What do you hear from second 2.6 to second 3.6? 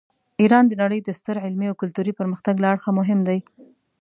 له اړخه مهم دی.